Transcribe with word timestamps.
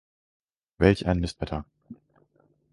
Welch 0.79 1.05
ein 1.05 1.19
Mistwetter! 1.19 1.63